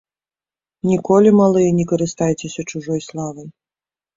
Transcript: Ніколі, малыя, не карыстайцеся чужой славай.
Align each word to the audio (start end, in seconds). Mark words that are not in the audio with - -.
Ніколі, 0.91 1.29
малыя, 1.41 1.69
не 1.81 1.85
карыстайцеся 1.91 2.61
чужой 2.73 2.99
славай. 3.11 3.47